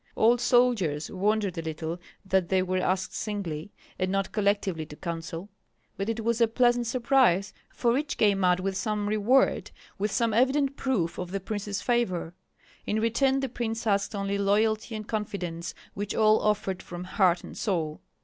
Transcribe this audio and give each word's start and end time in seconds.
Old 0.17 0.41
soldiers 0.41 1.11
wondered 1.11 1.59
a 1.59 1.61
little 1.61 1.99
that 2.25 2.49
they 2.49 2.63
were 2.63 2.79
asked 2.81 3.13
singly, 3.13 3.71
and 3.99 4.11
not 4.11 4.31
collectively 4.31 4.83
to 4.87 4.95
counsel; 4.95 5.47
but 5.95 6.09
it 6.09 6.23
was 6.23 6.41
a 6.41 6.47
pleasant 6.47 6.87
surprise, 6.87 7.53
for 7.69 7.95
each 7.95 8.17
came 8.17 8.43
out 8.43 8.59
with 8.59 8.75
some 8.75 9.07
reward, 9.07 9.69
with 9.99 10.09
some 10.11 10.33
evident 10.33 10.75
proof 10.75 11.19
of 11.19 11.29
the 11.29 11.39
prince's 11.39 11.83
favor; 11.83 12.33
in 12.83 12.99
return 12.99 13.41
the 13.41 13.47
prince 13.47 13.85
asked 13.85 14.15
only 14.15 14.39
loyalty 14.39 14.95
and 14.95 15.07
confidence, 15.07 15.75
which 15.93 16.15
all 16.15 16.39
offered 16.41 16.81
from 16.81 17.03
heart 17.03 17.43
and 17.43 17.55
soul. 17.59 18.01